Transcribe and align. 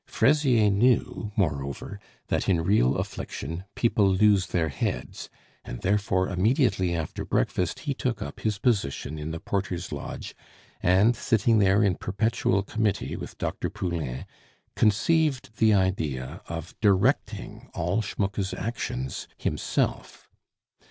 Fraisier 0.07 0.71
knew, 0.71 1.31
moreover, 1.35 1.99
that 2.29 2.49
in 2.49 2.63
real 2.63 2.97
affliction 2.97 3.65
people 3.75 4.09
lose 4.11 4.47
their 4.47 4.69
heads, 4.69 5.29
and 5.63 5.81
therefore 5.83 6.27
immediately 6.29 6.95
after 6.95 7.23
breakfast 7.23 7.81
he 7.81 7.93
took 7.93 8.19
up 8.19 8.39
his 8.39 8.57
position 8.57 9.19
in 9.19 9.29
the 9.29 9.39
porter's 9.39 9.91
lodge, 9.91 10.33
and 10.81 11.15
sitting 11.15 11.59
there 11.59 11.83
in 11.83 11.93
perpetual 11.93 12.63
committee 12.63 13.15
with 13.15 13.37
Dr. 13.37 13.69
Poulain, 13.69 14.25
conceived 14.75 15.55
the 15.57 15.71
idea 15.71 16.41
of 16.47 16.73
directing 16.81 17.69
all 17.75 18.01
Schmucke's 18.01 18.55
actions 18.55 19.27
himself. 19.37 20.27